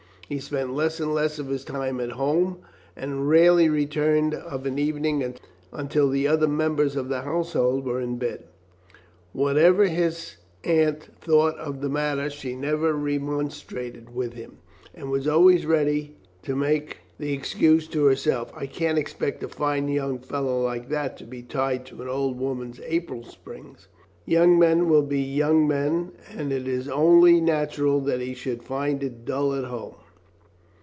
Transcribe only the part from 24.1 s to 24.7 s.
Young